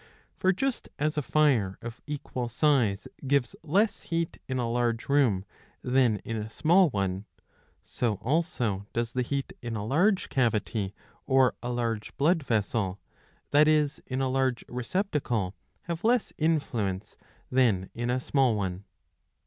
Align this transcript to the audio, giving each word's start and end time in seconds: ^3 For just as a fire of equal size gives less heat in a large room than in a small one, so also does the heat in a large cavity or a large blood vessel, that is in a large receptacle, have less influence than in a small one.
^3 0.00 0.02
For 0.38 0.52
just 0.54 0.88
as 0.98 1.18
a 1.18 1.22
fire 1.22 1.76
of 1.82 2.00
equal 2.06 2.48
size 2.48 3.06
gives 3.26 3.54
less 3.62 4.04
heat 4.04 4.38
in 4.48 4.58
a 4.58 4.66
large 4.70 5.10
room 5.10 5.44
than 5.84 6.20
in 6.24 6.38
a 6.38 6.48
small 6.48 6.88
one, 6.88 7.26
so 7.82 8.14
also 8.14 8.86
does 8.94 9.12
the 9.12 9.20
heat 9.20 9.52
in 9.60 9.76
a 9.76 9.84
large 9.84 10.30
cavity 10.30 10.94
or 11.26 11.54
a 11.62 11.68
large 11.70 12.16
blood 12.16 12.42
vessel, 12.42 12.98
that 13.50 13.68
is 13.68 14.00
in 14.06 14.22
a 14.22 14.30
large 14.30 14.64
receptacle, 14.68 15.54
have 15.82 16.02
less 16.02 16.32
influence 16.38 17.18
than 17.52 17.90
in 17.92 18.08
a 18.08 18.20
small 18.20 18.54
one. 18.56 18.84